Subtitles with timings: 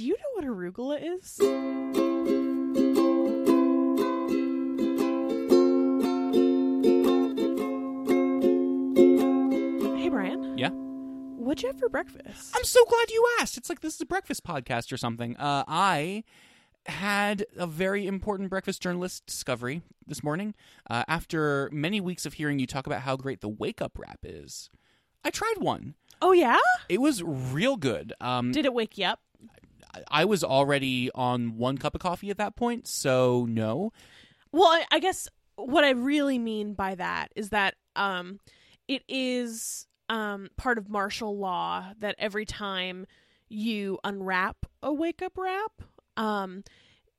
[0.00, 1.36] Do you know what arugula is?
[9.98, 10.56] Hey, Brian.
[10.56, 10.70] Yeah?
[10.70, 12.56] What'd you have for breakfast?
[12.56, 13.58] I'm so glad you asked.
[13.58, 15.36] It's like this is a breakfast podcast or something.
[15.36, 16.24] Uh, I
[16.86, 20.54] had a very important breakfast journalist discovery this morning.
[20.88, 24.20] Uh, after many weeks of hearing you talk about how great the wake up wrap
[24.22, 24.70] is,
[25.24, 25.94] I tried one.
[26.22, 26.56] oh, yeah?
[26.88, 28.14] It was real good.
[28.18, 29.20] Um, Did it wake you up?
[30.10, 33.92] I was already on one cup of coffee at that point, so no.
[34.52, 38.40] Well, I, I guess what I really mean by that is that um,
[38.88, 43.06] it is um, part of martial law that every time
[43.48, 45.82] you unwrap a wake up wrap,
[46.16, 46.64] um,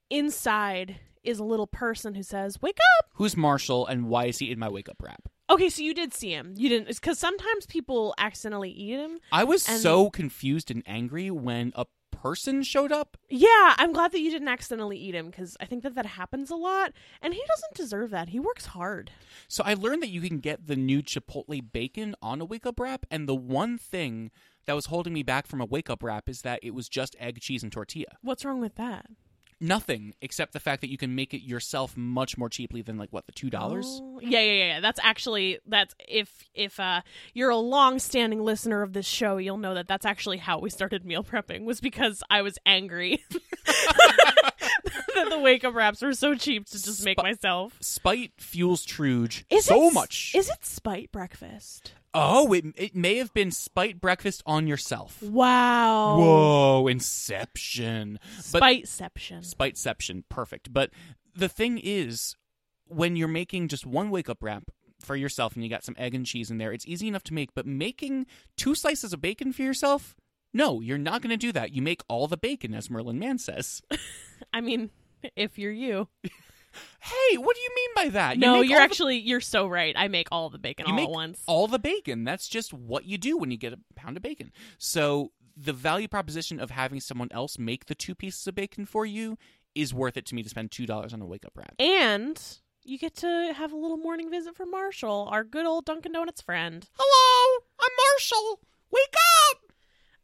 [0.09, 3.05] inside is a little person who says, Wake up!
[3.15, 5.27] Who's Marshall and why is he in my wake up wrap?
[5.49, 6.53] Okay, so you did see him.
[6.57, 9.19] You didn't, because sometimes people accidentally eat him.
[9.31, 11.85] I was And- so confused and angry when a
[12.21, 13.17] person showed up.
[13.29, 16.51] Yeah, I'm glad that you didn't accidentally eat him because I think that that happens
[16.51, 18.29] a lot, and he doesn't deserve that.
[18.29, 19.09] He works hard.
[19.47, 22.79] So I learned that you can get the new Chipotle bacon on a wake up
[22.79, 24.29] wrap, and the one thing
[24.67, 27.15] that was holding me back from a wake up wrap is that it was just
[27.19, 28.17] egg, cheese, and tortilla.
[28.21, 29.07] What's wrong with that?
[29.63, 33.13] Nothing except the fact that you can make it yourself much more cheaply than like
[33.13, 33.85] what the two dollars.
[34.01, 34.79] Oh, yeah, yeah, yeah, yeah.
[34.79, 37.01] That's actually that's if if uh
[37.35, 41.05] you're a long-standing listener of this show, you'll know that that's actually how we started
[41.05, 43.23] meal prepping was because I was angry
[43.65, 47.77] that the wake up wraps were so cheap to just make myself.
[47.81, 50.33] Spite fuels Truge Is so it, much.
[50.35, 51.93] Is it spite breakfast?
[52.13, 55.21] Oh, it it may have been spite breakfast on yourself.
[55.21, 56.17] Wow.
[56.17, 58.19] Whoa, Inception.
[58.51, 59.55] But Spiteception.
[59.55, 60.73] Spiteception, perfect.
[60.73, 60.91] But
[61.35, 62.35] the thing is,
[62.87, 64.63] when you're making just one wake up wrap
[64.99, 67.33] for yourself and you got some egg and cheese in there, it's easy enough to
[67.33, 67.53] make.
[67.53, 70.15] But making two slices of bacon for yourself,
[70.53, 71.73] no, you're not going to do that.
[71.73, 73.81] You make all the bacon, as Merlin Mann says.
[74.53, 74.89] I mean,
[75.35, 76.09] if you're you.
[76.99, 78.35] hey, what do you mean by that?
[78.35, 79.93] You no, you're the- actually you're so right.
[79.97, 81.41] I make all the bacon you all at once.
[81.47, 82.23] all the bacon.
[82.23, 84.51] That's just what you do when you get a pound of bacon.
[84.77, 89.05] So the value proposition of having someone else make the two pieces of bacon for
[89.05, 89.37] you
[89.75, 91.73] is worth it to me to spend two dollars on a wake up wrap.
[91.79, 92.41] and
[92.83, 96.41] you get to have a little morning visit from Marshall, our good old Dunkin' Donuts
[96.41, 96.89] friend.
[96.97, 98.59] Hello, I'm Marshall.
[98.91, 99.15] Wake
[99.53, 99.70] up!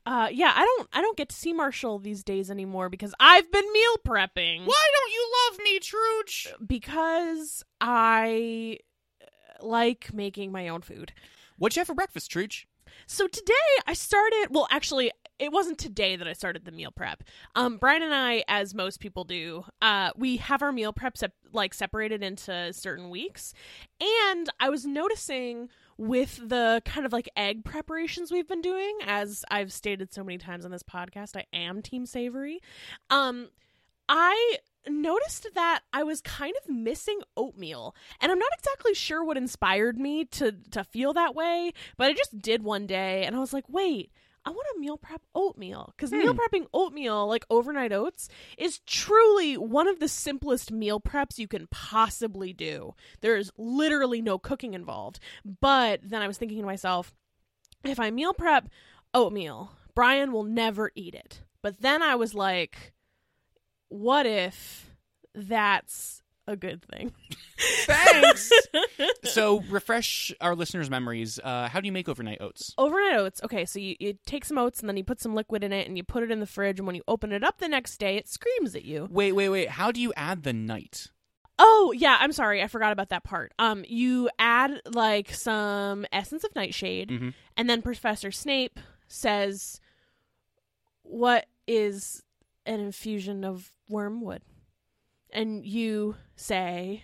[0.07, 3.51] Uh, yeah, I don't, I don't get to see Marshall these days anymore because I've
[3.51, 4.65] been meal prepping.
[4.65, 6.47] Why don't you love me, Truge?
[6.65, 8.77] Because I
[9.21, 11.11] uh, like making my own food.
[11.57, 12.67] What'd you have for breakfast, Truge?
[13.05, 13.53] So today
[13.85, 14.47] I started.
[14.49, 17.23] Well, actually, it wasn't today that I started the meal prep.
[17.53, 21.33] Um, Brian and I, as most people do, uh, we have our meal prep sep-
[21.51, 23.53] like separated into certain weeks,
[23.99, 29.43] and I was noticing with the kind of like egg preparations we've been doing, as
[29.49, 32.59] I've stated so many times on this podcast, I am Team Savory.
[33.09, 33.49] Um,
[34.07, 34.57] I
[34.87, 39.97] noticed that I was kind of missing oatmeal, and I'm not exactly sure what inspired
[39.97, 43.53] me to to feel that way, but I just did one day, and I was
[43.53, 44.11] like, wait.
[44.47, 46.39] I want to meal prep oatmeal because meal Hmm.
[46.39, 51.67] prepping oatmeal, like overnight oats, is truly one of the simplest meal preps you can
[51.67, 52.95] possibly do.
[53.19, 55.19] There's literally no cooking involved.
[55.43, 57.13] But then I was thinking to myself,
[57.83, 58.69] if I meal prep
[59.13, 61.43] oatmeal, Brian will never eat it.
[61.61, 62.93] But then I was like,
[63.89, 64.91] what if
[65.35, 67.11] that's a good thing?
[67.85, 68.51] Thanks.
[69.23, 71.39] so, refresh our listeners' memories.
[71.43, 72.73] Uh, how do you make overnight oats?
[72.77, 73.41] Overnight oats.
[73.43, 75.87] Okay, so you, you take some oats and then you put some liquid in it
[75.87, 76.79] and you put it in the fridge.
[76.79, 79.07] And when you open it up the next day, it screams at you.
[79.11, 79.69] Wait, wait, wait.
[79.69, 81.07] How do you add the night?
[81.59, 83.51] Oh yeah, I'm sorry, I forgot about that part.
[83.57, 87.33] Um, you add like some essence of nightshade, Mhm.
[87.57, 89.81] and then Professor Snape says,
[91.01, 92.23] "What is
[92.67, 94.43] an infusion of wormwood?"
[95.31, 97.03] And you say,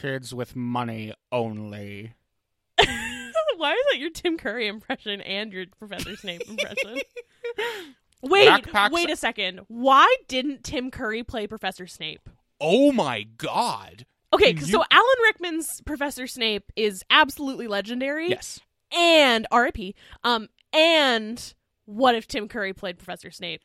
[0.00, 2.14] Kids with money only.
[3.56, 6.98] "Why is that your Tim Curry impression and your Professor Snape impression?"
[8.22, 9.60] Wait, Backpacks- wait a second.
[9.68, 12.28] Why didn't Tim Curry play Professor Snape?
[12.60, 14.06] Oh my god.
[14.32, 18.28] Okay, you- so Alan Rickman's Professor Snape is absolutely legendary.
[18.30, 18.58] Yes.
[18.92, 19.94] and R.I.P.
[20.24, 21.54] Um, and
[21.84, 23.62] what if Tim Curry played Professor Snape?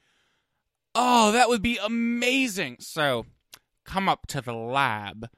[0.93, 2.77] Oh, that would be amazing.
[2.79, 3.25] So,
[3.83, 5.29] come up to the lab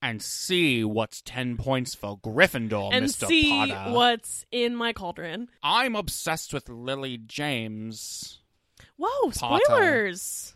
[0.00, 3.26] and see what's 10 points for Gryffindor, and Mr.
[3.28, 3.92] see Potter.
[3.92, 5.48] what's in my cauldron.
[5.62, 8.40] I'm obsessed with Lily James.
[8.96, 9.60] Whoa, Potter.
[9.64, 10.54] spoilers!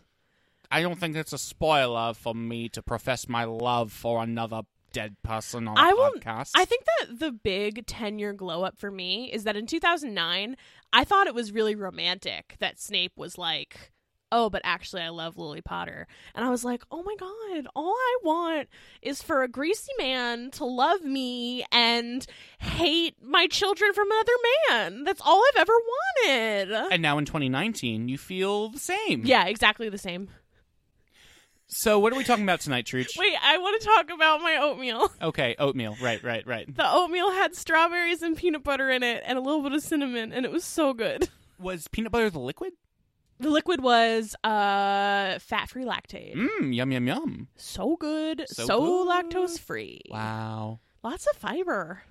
[0.69, 5.15] I don't think it's a spoiler for me to profess my love for another dead
[5.23, 6.51] person on a I won't- podcast.
[6.55, 10.57] I think that the big 10 year glow up for me is that in 2009,
[10.91, 13.91] I thought it was really romantic that Snape was like
[14.31, 16.07] oh, but actually I love Lily Potter.
[16.35, 18.69] And I was like, oh my God, all I want
[19.01, 22.25] is for a greasy man to love me and
[22.59, 24.31] hate my children from another
[24.69, 25.03] man.
[25.03, 25.73] That's all I've ever
[26.27, 26.71] wanted.
[26.91, 29.23] And now in 2019, you feel the same.
[29.25, 30.29] yeah, exactly the same.
[31.69, 33.17] So what are we talking about tonight, Truch?
[33.19, 35.11] Wait, I want to talk about my oatmeal.
[35.21, 35.97] Okay, oatmeal.
[36.01, 36.73] Right, right, right.
[36.73, 40.31] The oatmeal had strawberries and peanut butter in it and a little bit of cinnamon,
[40.31, 41.27] and it was so good.
[41.59, 42.73] Was peanut butter the liquid?
[43.39, 46.35] The liquid was uh fat free lactate.
[46.35, 47.47] Mmm, yum, yum, yum.
[47.55, 48.45] So good.
[48.47, 50.01] So So, lactose free.
[50.09, 50.79] Wow.
[51.03, 52.01] Lots of fiber.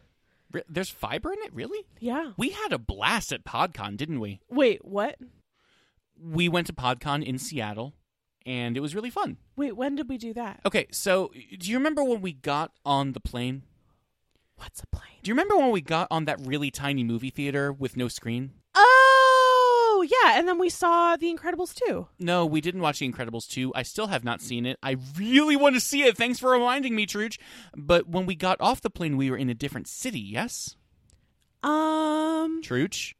[0.52, 1.84] Re- There's fiber in it, really?
[1.99, 2.32] Yeah.
[2.37, 4.40] We had a blast at PodCon, didn't we?
[4.49, 5.17] Wait, what?
[6.19, 7.93] We went to PodCon in Seattle,
[8.46, 9.37] and it was really fun.
[9.56, 10.61] Wait, when did we do that?
[10.64, 13.64] Okay, so do you remember when we got on the plane?
[14.55, 15.19] What's a plane?
[15.22, 18.52] Do you remember when we got on that really tiny movie theater with no screen?
[20.08, 22.08] Yeah, and then we saw The Incredibles too.
[22.19, 23.73] No, we didn't watch The Incredibles 2.
[23.75, 24.79] I still have not seen it.
[24.82, 26.17] I really want to see it.
[26.17, 27.38] Thanks for reminding me, Truch.
[27.76, 30.76] But when we got off the plane, we were in a different city, yes?
[31.62, 33.17] Um, Truch?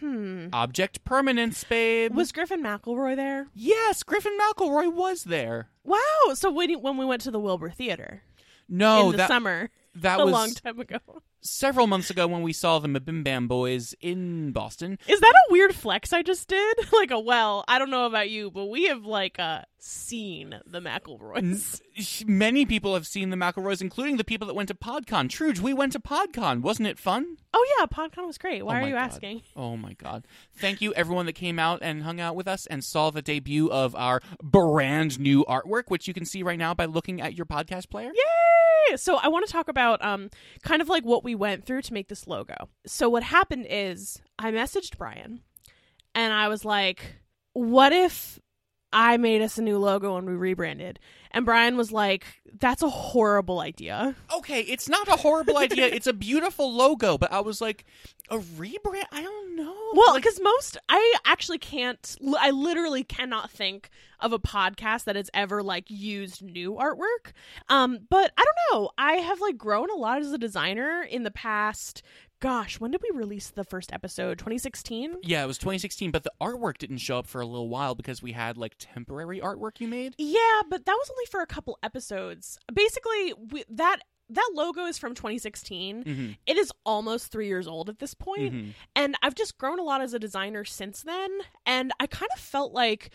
[0.00, 0.48] hmm.
[0.52, 2.14] Object permanence, babe.
[2.14, 3.48] Was Griffin McElroy there?
[3.54, 5.68] yes, Griffin McElroy was there.
[5.84, 5.98] Wow.
[6.34, 8.22] So when, when we went to the Wilbur Theater
[8.68, 10.22] No, in the that summer that was.
[10.22, 10.98] a was long time ago.
[11.44, 14.96] Several months ago when we saw the MBMBaM Boys in Boston.
[15.08, 16.76] Is that a weird flex I just did?
[16.92, 20.78] like a well, I don't know about you, but we have like uh seen the
[20.80, 21.80] McElroys.
[22.26, 25.28] Many people have seen the McElroys, including the people that went to PodCon.
[25.28, 26.60] Truge, we went to PodCon.
[26.62, 27.36] Wasn't it fun?
[27.52, 28.64] Oh yeah, PodCon was great.
[28.64, 29.02] Why Oh are you God.
[29.02, 29.42] asking?
[29.56, 30.24] Oh my god.
[30.56, 33.68] Thank you everyone that came out and hung out with us and saw the debut
[33.70, 37.46] of our brand new artwork, which you can see right now by looking at your
[37.46, 38.12] podcast player.
[38.14, 38.96] Yay!
[38.96, 40.30] So I want to talk about um
[40.62, 42.68] kind of like what we went through to make this logo.
[42.86, 45.40] So what happened is I messaged Brian
[46.14, 47.16] and I was like,
[47.52, 48.38] "What if
[48.92, 50.98] I made us a new logo and we rebranded?"
[51.30, 52.24] And Brian was like,
[52.58, 55.86] "That's a horrible idea." Okay, it's not a horrible idea.
[55.92, 57.84] It's a beautiful logo, but I was like,
[58.32, 59.04] a rebrand?
[59.12, 59.74] I don't know.
[59.94, 62.16] Well, Like, because most I actually can't.
[62.38, 63.90] I literally cannot think
[64.20, 67.32] of a podcast that has ever like used new artwork.
[67.68, 68.90] Um, but I don't know.
[68.96, 72.02] I have like grown a lot as a designer in the past.
[72.42, 74.36] Gosh, when did we release the first episode?
[74.36, 75.18] 2016.
[75.22, 78.20] yeah, it was 2016, but the artwork didn't show up for a little while because
[78.20, 80.16] we had like temporary artwork you made.
[80.18, 82.58] Yeah, but that was only for a couple episodes.
[82.74, 83.98] Basically, we, that
[84.30, 86.02] that logo is from 2016.
[86.02, 86.30] Mm-hmm.
[86.44, 88.52] It is almost three years old at this point.
[88.52, 88.74] Mhm.
[88.96, 91.30] and I've just grown a lot as a designer since then.
[91.64, 93.10] And I kind of felt like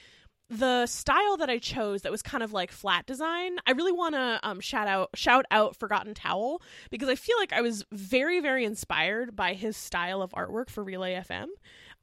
[0.50, 3.58] the style that I chose that was kind of like flat design.
[3.66, 7.54] I really want to um, shout out shout out Forgotten Towel because I feel like
[7.54, 11.48] I was very very inspired by his style of artwork for Relay FM.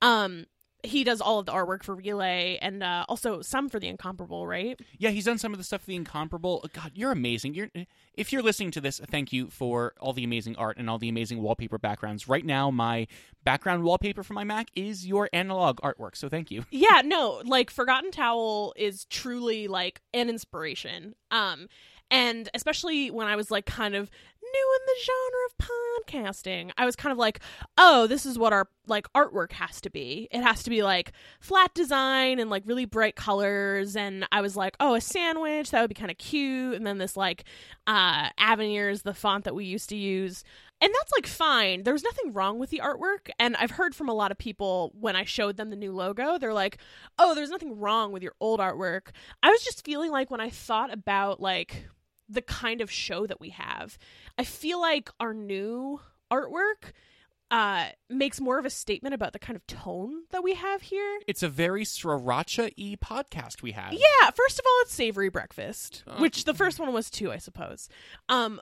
[0.02, 0.46] Um,
[0.84, 4.46] he does all of the artwork for Relay and uh, also some for the Incomparable,
[4.46, 4.78] right?
[4.98, 6.64] Yeah, he's done some of the stuff for the incomparable.
[6.72, 7.54] God, you're amazing.
[7.54, 7.68] You're
[8.14, 11.08] if you're listening to this, thank you for all the amazing art and all the
[11.08, 12.28] amazing wallpaper backgrounds.
[12.28, 13.06] Right now, my
[13.44, 16.16] background wallpaper for my Mac is your analog artwork.
[16.16, 16.64] So thank you.
[16.84, 21.68] yeah no like forgotten towel is truly like an inspiration um
[22.10, 24.10] and especially when i was like kind of
[24.52, 27.40] new in the genre of podcasting i was kind of like
[27.78, 31.12] oh this is what our like artwork has to be it has to be like
[31.40, 35.80] flat design and like really bright colors and i was like oh a sandwich that
[35.80, 37.44] would be kind of cute and then this like
[37.86, 40.44] uh avenir is the font that we used to use
[40.80, 41.84] and that's like fine.
[41.84, 43.30] There's nothing wrong with the artwork.
[43.38, 46.36] And I've heard from a lot of people when I showed them the new logo,
[46.36, 46.78] they're like,
[47.18, 49.08] oh, there's nothing wrong with your old artwork.
[49.42, 51.88] I was just feeling like when I thought about like
[52.28, 53.98] the kind of show that we have,
[54.38, 56.00] I feel like our new
[56.32, 56.92] artwork
[57.50, 61.20] uh makes more of a statement about the kind of tone that we have here.
[61.28, 63.92] It's a very sriracha y podcast we have.
[63.92, 66.16] Yeah, first of all, it's savory breakfast, Uh.
[66.16, 67.88] which the first one was too, I suppose.
[68.30, 68.60] Um,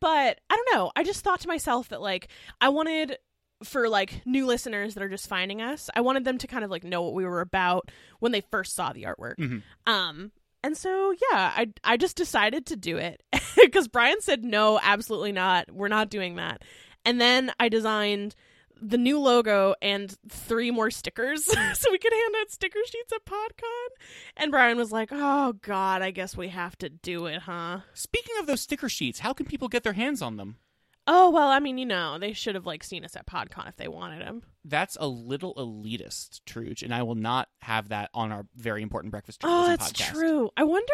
[0.00, 0.92] but I don't know.
[0.94, 2.28] I just thought to myself that like
[2.60, 3.18] I wanted
[3.64, 6.70] for like new listeners that are just finding us, I wanted them to kind of
[6.70, 7.90] like know what we were about
[8.20, 9.36] when they first saw the artwork.
[9.38, 9.62] Mhm.
[9.86, 10.30] Um,
[10.62, 13.22] and so yeah, I I just decided to do it
[13.56, 15.70] because Brian said no, absolutely not.
[15.70, 16.62] We're not doing that.
[17.04, 18.34] And then I designed
[18.80, 23.24] the new logo and three more stickers so we could hand out sticker sheets at
[23.24, 23.88] PodCon.
[24.36, 28.34] And Brian was like, "Oh God, I guess we have to do it, huh?" Speaking
[28.40, 30.56] of those sticker sheets, how can people get their hands on them?
[31.06, 33.76] Oh well, I mean, you know, they should have like seen us at PodCon if
[33.76, 34.42] they wanted them.
[34.64, 39.10] That's a little elitist, Truge, and I will not have that on our very important
[39.10, 40.12] breakfast Oh, that's podcast.
[40.12, 40.50] true.
[40.56, 40.92] I wonder,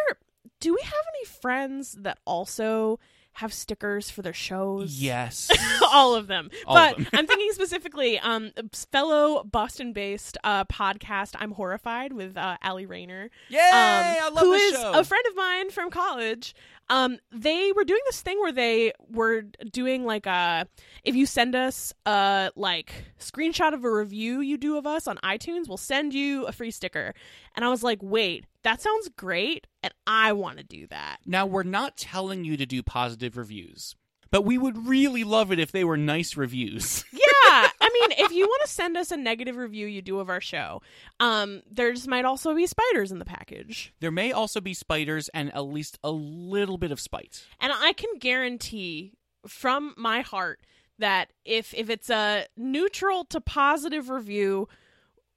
[0.60, 2.98] do we have any friends that also
[3.38, 5.00] have stickers for their shows.
[5.00, 5.48] Yes.
[5.92, 6.50] all of them.
[6.66, 7.06] All of but them.
[7.12, 8.50] I'm thinking specifically, um,
[8.90, 11.36] fellow Boston-based uh, podcast.
[11.38, 13.58] I'm horrified with uh, Allie Rayner, Yay!
[13.58, 14.92] um, I love who is show.
[14.92, 16.52] a friend of mine from college.
[16.90, 20.66] Um, they were doing this thing where they were doing like a
[21.04, 25.16] if you send us a like screenshot of a review you do of us on
[25.18, 27.14] iTunes, we'll send you a free sticker.
[27.54, 31.20] And I was like, wait, that sounds great, and I want to do that.
[31.24, 33.96] Now, we're not telling you to do positive reviews,
[34.30, 37.04] but we would really love it if they were nice reviews.
[37.50, 40.28] Yeah, I mean, if you want to send us a negative review you do of
[40.28, 40.82] our show,
[41.18, 45.54] um, there's might also be spiders in the package, there may also be spiders and
[45.54, 47.46] at least a little bit of spite.
[47.58, 49.14] and I can guarantee
[49.46, 50.60] from my heart
[50.98, 54.68] that if if it's a neutral to positive review,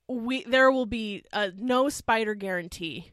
[0.10, 3.12] we there will be a no spider guarantee.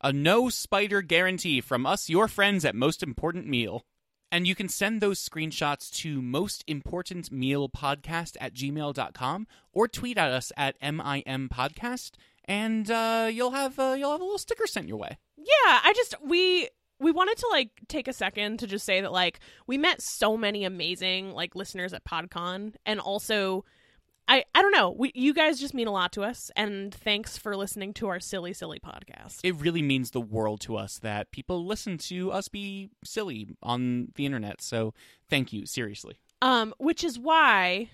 [0.00, 3.84] A no spider guarantee from us, your friends at Most Important Meal.
[4.30, 10.18] And you can send those screenshots to most important meal podcast at gmail.com or tweet
[10.18, 12.12] at us at MIM podcast
[12.48, 15.18] and uh, you'll have uh, you'll have a little sticker sent your way.
[15.36, 15.44] Yeah,
[15.84, 19.40] I just we we wanted to like take a second to just say that like
[19.66, 23.64] we met so many amazing like listeners at PodCon and also
[24.28, 27.38] I I don't know, we you guys just mean a lot to us and thanks
[27.38, 29.40] for listening to our silly silly podcast.
[29.42, 34.12] It really means the world to us that people listen to us be silly on
[34.16, 34.60] the internet.
[34.60, 34.92] So
[35.30, 36.18] thank you, seriously.
[36.42, 37.90] Um which is why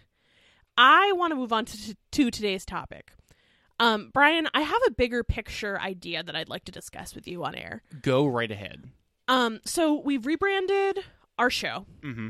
[0.76, 3.12] I want to move on to to today's topic.
[3.78, 7.44] Um Brian, I have a bigger picture idea that I'd like to discuss with you
[7.44, 7.82] on air.
[8.02, 8.84] Go right ahead.
[9.28, 10.98] Um so we've rebranded
[11.38, 11.86] our show.
[12.02, 12.28] Mm-hmm.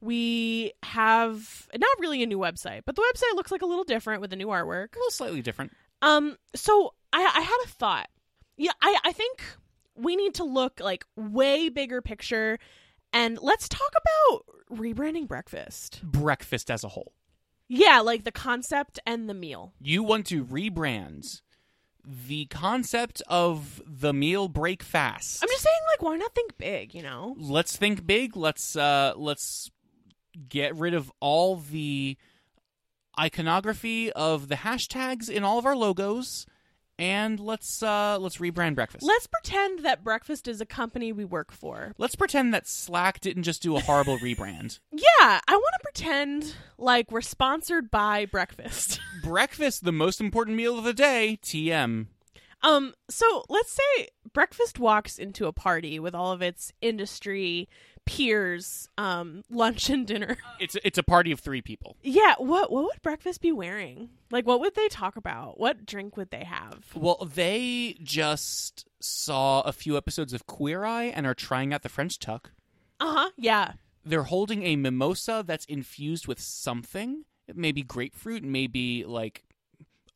[0.00, 4.20] We have not really a new website, but the website looks like a little different
[4.20, 4.94] with the new artwork.
[4.94, 5.72] A little slightly different.
[6.02, 8.08] Um, so I, I had a thought.
[8.56, 9.42] Yeah, I, I think
[9.94, 12.58] we need to look like way bigger picture,
[13.12, 16.00] and let's talk about rebranding breakfast.
[16.02, 17.12] Breakfast as a whole.
[17.68, 19.74] Yeah, like the concept and the meal.
[19.80, 21.40] You want to rebrand
[22.04, 25.42] the concept of the meal break fast.
[25.42, 26.94] I'm just saying, like, why not think big?
[26.94, 27.36] You know?
[27.38, 28.36] let's think big.
[28.36, 29.70] Let's uh let's
[30.48, 32.16] get rid of all the
[33.18, 36.46] iconography of the hashtags in all of our logos
[37.00, 39.04] and let's uh let's rebrand breakfast.
[39.04, 41.94] Let's pretend that breakfast is a company we work for.
[41.96, 44.80] Let's pretend that Slack didn't just do a horrible rebrand.
[44.92, 49.00] Yeah, I want to pretend like we're sponsored by breakfast.
[49.22, 52.06] Breakfast, the most important meal of the day, TM.
[52.62, 57.68] Um, so let's say breakfast walks into a party with all of its industry
[58.04, 60.36] peers, um, lunch and dinner.
[60.58, 61.96] It's it's a party of 3 people.
[62.02, 64.10] Yeah, what what would breakfast be wearing?
[64.30, 65.58] Like what would they talk about?
[65.58, 66.84] What drink would they have?
[66.94, 71.88] Well, they just saw a few episodes of Queer Eye and are trying out the
[71.88, 72.52] French tuck.
[73.00, 73.30] Uh-huh.
[73.38, 73.72] Yeah.
[74.04, 77.24] they're holding a mimosa that's infused with something.
[77.48, 79.44] It may be grapefruit, maybe like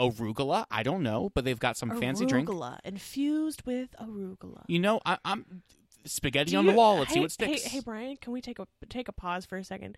[0.01, 0.65] arugula.
[0.71, 2.49] I don't know, but they've got some fancy drink.
[2.49, 4.63] Arugula infused with arugula.
[4.67, 5.63] You know, I, I'm
[6.05, 6.99] spaghetti Do on you- the wall.
[6.99, 7.63] Let's hey, see what sticks.
[7.63, 9.97] Hey, hey Brian, can we take a take a pause for a second?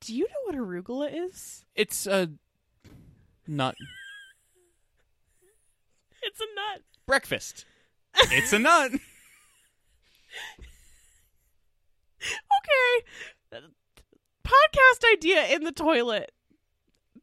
[0.00, 1.64] Do you know what arugula is?
[1.74, 2.30] It's a
[3.46, 3.74] nut
[6.22, 6.82] It's a nut.
[7.06, 7.64] breakfast.
[8.30, 8.92] It's a nut.
[12.22, 13.06] Okay.
[14.44, 16.32] Podcast idea in the toilet.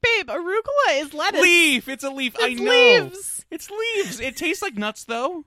[0.03, 1.41] Babe, arugula is lettuce.
[1.41, 1.87] leaf.
[1.89, 2.35] It's a leaf.
[2.39, 2.71] I It's know.
[2.71, 3.45] leaves.
[3.51, 4.19] It's leaves.
[4.19, 5.45] It tastes like nuts, though.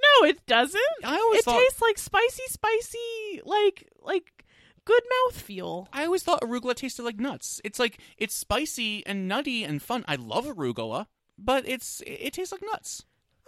[0.00, 0.80] No, it doesn't.
[1.04, 1.58] I always It thought.
[1.60, 4.44] tastes like spicy, spicy, like like
[4.84, 5.88] good mouth feel.
[5.92, 7.60] I always thought arugula tasted like nuts.
[7.64, 10.04] It's like it's spicy and nutty and fun.
[10.06, 11.06] I love arugula,
[11.36, 13.04] but it's it tastes like nuts.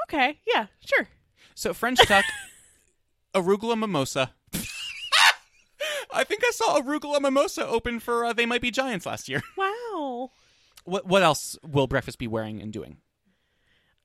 [0.09, 1.09] Okay, yeah, sure.
[1.55, 2.25] So French tuck,
[3.35, 4.33] arugula mimosa.
[6.13, 9.41] I think I saw arugula mimosa open for uh, They Might Be Giants last year.
[9.57, 9.73] Wow.
[10.85, 12.99] What what else will breakfast be wearing and doing?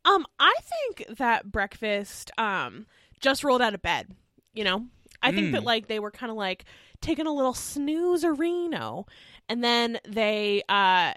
[0.03, 2.85] Um, I think that breakfast um
[3.19, 4.13] just rolled out of bed.
[4.53, 4.85] You know,
[5.21, 5.51] I think Mm.
[5.53, 6.65] that like they were kind of like
[7.01, 9.07] taking a little snoozerino,
[9.49, 11.13] and then they uh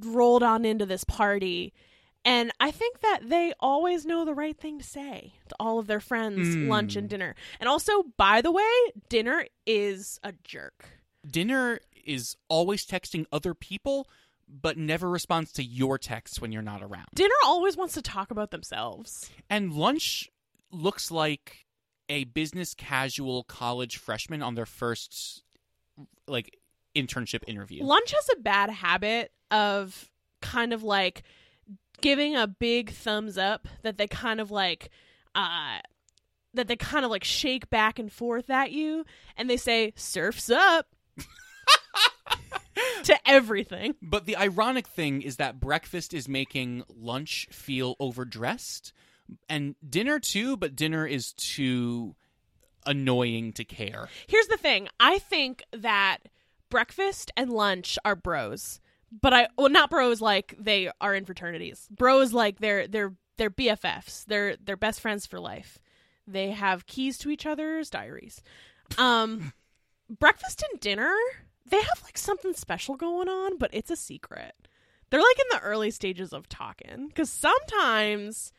[0.00, 1.72] rolled on into this party.
[2.24, 5.86] And I think that they always know the right thing to say to all of
[5.86, 6.66] their friends, Mm.
[6.68, 7.36] lunch and dinner.
[7.60, 8.68] And also, by the way,
[9.08, 10.88] dinner is a jerk.
[11.24, 14.08] Dinner is always texting other people,
[14.48, 17.06] but never responds to your texts when you're not around.
[17.14, 19.30] Dinner always wants to talk about themselves.
[19.50, 20.30] And lunch
[20.70, 21.66] looks like
[22.08, 25.42] a business casual college freshman on their first
[26.28, 26.56] like
[26.94, 27.84] internship interview.
[27.84, 30.10] Lunch has a bad habit of
[30.40, 31.22] kind of like
[32.00, 34.90] giving a big thumbs up that they kind of like
[35.34, 35.78] uh
[36.54, 39.04] that they kind of like shake back and forth at you
[39.36, 40.86] and they say surfs up
[43.04, 43.94] to everything.
[44.02, 48.92] But the ironic thing is that breakfast is making lunch feel overdressed
[49.48, 52.14] and dinner too, but dinner is too
[52.84, 54.08] annoying to care.
[54.26, 54.88] Here's the thing.
[55.00, 56.18] I think that
[56.70, 58.80] breakfast and lunch are bros.
[59.20, 61.88] But I well not bros like they are in fraternities.
[61.90, 64.24] Bros like they're they're they're BFFs.
[64.26, 65.78] They're they're best friends for life.
[66.26, 68.42] They have keys to each other's diaries.
[68.98, 69.52] Um
[70.10, 71.14] breakfast and dinner,
[71.68, 74.54] they have like something special going on, but it's a secret.
[75.10, 78.52] They're like in the early stages of talking cuz sometimes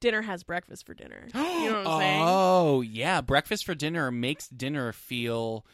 [0.00, 1.28] dinner has breakfast for dinner.
[1.34, 2.22] You know what I'm saying?
[2.24, 3.20] Oh, yeah.
[3.20, 5.64] Breakfast for dinner makes dinner feel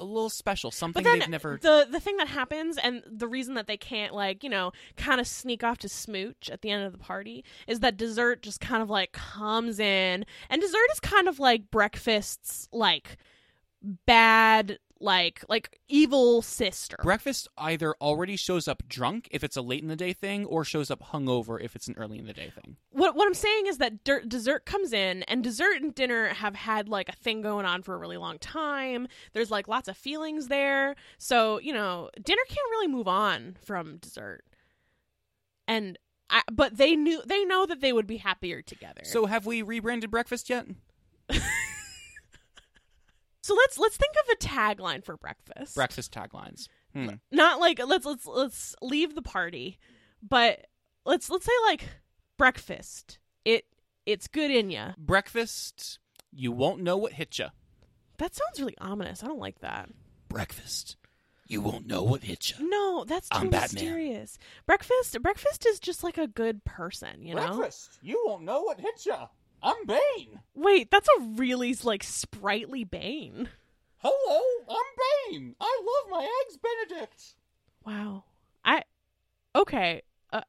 [0.00, 0.70] a little special.
[0.70, 1.58] Something they've never.
[1.60, 5.20] the the thing that happens and the reason that they can't like you know kind
[5.20, 8.60] of sneak off to smooch at the end of the party is that dessert just
[8.60, 13.16] kind of like comes in and dessert is kind of like breakfast's like
[14.06, 16.96] bad like like evil sister.
[17.02, 20.64] Breakfast either already shows up drunk if it's a late in the day thing, or
[20.64, 22.76] shows up hungover if it's an early in the day thing.
[22.90, 26.54] what what i'm saying is that der- dessert comes in and dessert and dinner have
[26.54, 29.06] had like a thing going on for a really long time.
[29.32, 30.96] There's like lots of feelings there.
[31.18, 34.44] So you know dinner can't really move on from dessert.
[35.66, 35.98] And
[36.30, 39.02] I, but they knew they know that they would be happier together.
[39.04, 40.66] So, have we rebranded breakfast yet?
[43.48, 46.68] so let's let's think of a tagline for breakfast Breakfast taglines.
[46.92, 47.08] Hmm.
[47.30, 49.78] not like let's let's let's leave the party
[50.22, 50.66] but
[51.06, 51.88] let's let's say like
[52.36, 53.64] breakfast it
[54.04, 55.98] it's good in ya Breakfast,
[56.30, 57.46] you won't know what hit you.
[58.18, 59.88] that sounds really ominous i don't like that
[60.28, 60.96] Breakfast,
[61.46, 62.68] you won't know what hit you.
[62.68, 63.82] No, that's too I'm Batman.
[63.82, 64.36] mysterious.
[64.66, 67.56] Breakfast, breakfast is just like a good person, you know.
[67.56, 67.98] Breakfast.
[68.02, 69.14] You won't know what hit you.
[69.62, 70.40] I'm Bane.
[70.54, 73.48] Wait, that's a really like sprightly Bane.
[73.98, 75.54] Hello, I'm Bane.
[75.60, 77.34] I love my eggs Benedict.
[77.84, 78.24] Wow.
[78.64, 78.82] I
[79.54, 80.02] okay.
[80.32, 80.42] Uh,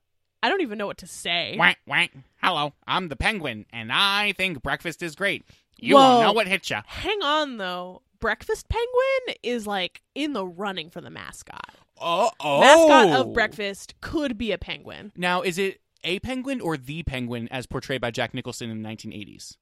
[0.43, 1.55] I don't even know what to say.
[1.57, 2.11] Wank, wank.
[2.41, 5.43] Hello, I'm the penguin, and I think breakfast is great.
[5.77, 6.01] You Whoa.
[6.01, 6.77] won't know what hit you.
[6.85, 8.01] Hang on though.
[8.19, 11.75] Breakfast Penguin is like in the running for the mascot.
[12.01, 12.59] Oh, oh.
[12.59, 15.13] Mascot of breakfast could be a penguin.
[15.15, 18.89] Now, is it a penguin or the penguin as portrayed by Jack Nicholson in the
[18.89, 19.57] 1980s?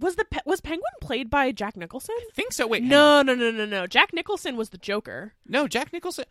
[0.00, 2.14] Was the pe- was Penguin played by Jack Nicholson?
[2.18, 2.66] I think so.
[2.66, 3.86] Wait, No, no, no, no, no.
[3.86, 5.34] Jack Nicholson was the Joker.
[5.46, 6.24] no, Jack Nicholson.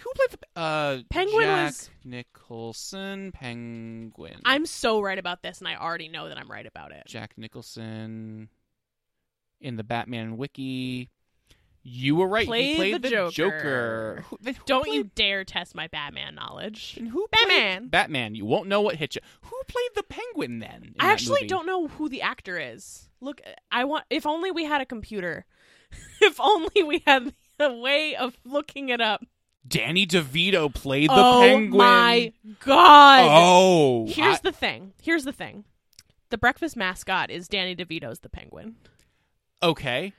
[0.00, 4.40] Who played the uh Penguin Jack was- Nicholson penguin?
[4.44, 7.02] I'm so right about this, and I already know that I'm right about it.
[7.06, 8.48] Jack Nicholson
[9.60, 11.10] in the Batman wiki.
[11.90, 12.46] You were right.
[12.46, 14.24] Played he played the the, Joker.
[14.28, 16.96] Who- who Don't played- you dare test my Batman knowledge.
[16.98, 17.80] and who Batman.
[17.82, 18.34] Played, Batman.
[18.34, 19.20] You won't know what hit you.
[19.42, 20.94] Who played the penguin then?
[21.00, 23.08] I actually don't know who the actor is.
[23.20, 23.40] Look,
[23.72, 24.04] I want.
[24.10, 25.46] If only we had a computer.
[26.20, 29.24] if only we had a way of looking it up.
[29.66, 31.78] Danny DeVito played the oh penguin.
[31.78, 33.26] my god!
[33.30, 34.92] Oh, Here's I- the thing.
[35.02, 35.64] Here's the thing.
[36.30, 38.76] The breakfast mascot is Danny DeVito's the penguin,
[39.62, 40.12] okay.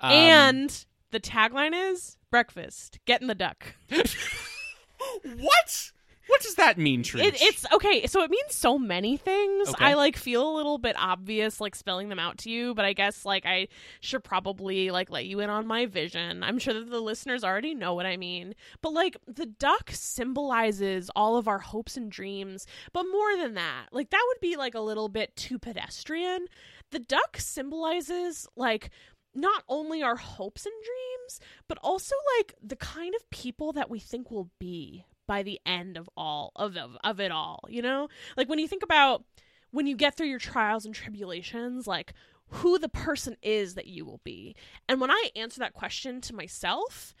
[0.00, 2.98] Um, and the tagline is breakfast.
[3.06, 3.74] Get in the duck.
[3.88, 5.92] what?
[6.28, 7.00] What does that mean?
[7.00, 8.06] It, it's okay.
[8.06, 9.70] So it means so many things.
[9.70, 9.86] Okay.
[9.86, 12.92] I like feel a little bit obvious, like spelling them out to you, but I
[12.92, 13.68] guess like I
[14.00, 16.42] should probably like let you in on my vision.
[16.42, 21.10] I'm sure that the listeners already know what I mean, but like the duck symbolizes
[21.16, 22.66] all of our hopes and dreams.
[22.92, 26.44] But more than that, like that would be like a little bit too pedestrian.
[26.90, 28.90] The duck symbolizes like
[29.34, 33.98] not only our hopes and dreams, but also like the kind of people that we
[33.98, 38.08] think we'll be by the end of all of, of of it all, you know?
[38.36, 39.24] Like when you think about
[39.70, 42.14] when you get through your trials and tribulations, like
[42.48, 44.56] who the person is that you will be.
[44.88, 47.14] And when I answer that question to myself,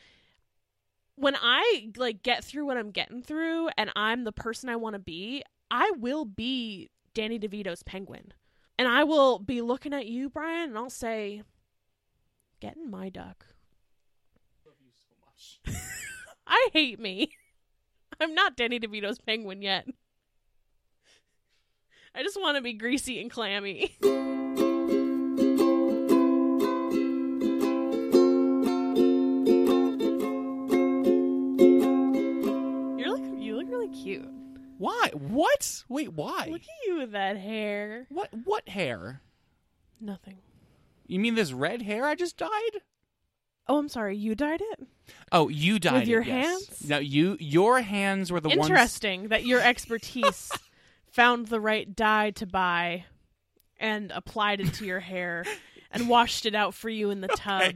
[1.16, 4.94] when I like get through what I'm getting through and I'm the person I want
[4.94, 8.32] to be, I will be Danny DeVito's penguin.
[8.78, 11.42] And I will be looking at you, Brian, and I'll say,
[12.60, 13.46] Get in my duck.
[16.46, 17.30] I hate me.
[18.20, 19.86] I'm not Danny DeVito's penguin yet.
[22.14, 23.96] I just want to be greasy and clammy.
[32.98, 34.28] You're like you look really cute.
[34.78, 35.10] why?
[35.12, 35.84] What?
[35.88, 36.48] Wait, why?
[36.50, 38.06] Look at you with that hair.
[38.08, 38.30] What?
[38.44, 39.20] What hair?
[40.00, 40.38] Nothing.
[41.08, 42.50] You mean this red hair I just dyed?
[43.66, 44.16] Oh, I'm sorry.
[44.16, 44.86] You dyed it.
[45.32, 46.46] Oh, you dyed it, With your yes.
[46.68, 46.88] hands?
[46.88, 47.36] No, you.
[47.40, 48.60] Your hands were the ones.
[48.68, 50.50] Interesting that your expertise
[51.10, 53.04] found the right dye to buy
[53.78, 55.44] and applied it to your hair
[55.90, 57.74] and washed it out for you in the tub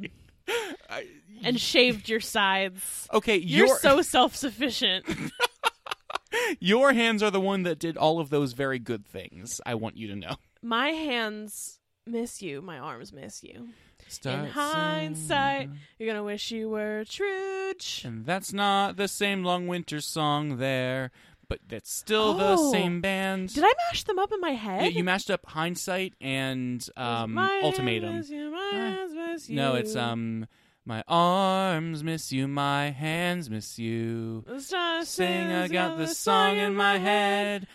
[0.89, 1.07] I-
[1.43, 3.09] and shaved your sides.
[3.13, 5.05] okay, You're your so self sufficient.
[6.61, 9.61] your hands are the one that did all of those very good things.
[9.67, 10.37] I want you to know.
[10.63, 13.69] My hands miss you, my arms miss you.
[14.09, 15.79] Start hindsight, singing.
[15.99, 18.05] You're gonna wish you were Truge.
[18.05, 21.11] And that's not the same long winter song there,
[21.49, 22.73] but that's still the Oh.
[22.73, 23.55] same band.
[23.55, 24.93] Did I mash them up in my Yeah, head?
[24.95, 28.17] you mashed up hindsight and um, My hands ultimatum.
[28.17, 30.01] miss you, my Uh, hands miss No, it's you.
[30.01, 30.47] um,
[30.85, 34.45] my arms miss you, my hands miss you.
[34.47, 34.75] Let's
[35.09, 37.67] Sing, I got the song in my head.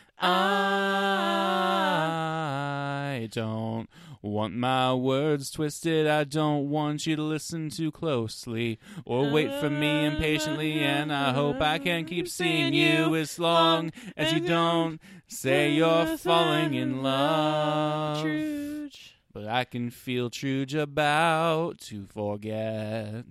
[1.89, 3.89] I don't
[4.21, 6.07] want my words twisted.
[6.07, 10.79] I don't want you to listen too closely or wait for me impatiently.
[10.79, 16.17] And I hope I can keep seeing you as long as you don't say you're
[16.17, 18.25] falling in love.
[19.33, 23.23] But I can feel Truge about to forget.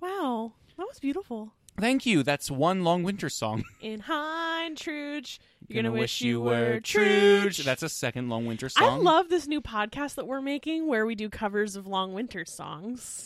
[0.00, 1.52] Wow, that was beautiful.
[1.78, 2.22] Thank you.
[2.22, 3.64] That's one long winter song.
[3.80, 7.64] In Hind Truge, you're Gonna gonna wish you were Truge.
[7.64, 8.88] That's a second long winter song.
[8.88, 12.44] I love this new podcast that we're making where we do covers of long winter
[12.44, 13.22] songs.